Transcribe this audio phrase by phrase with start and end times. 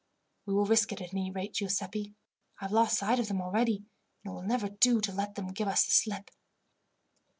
[0.47, 2.15] "We will risk it, at any rate, Giuseppi.
[2.59, 3.85] I have lost sight of them already,
[4.23, 6.31] and it will never do to let them give us the slip."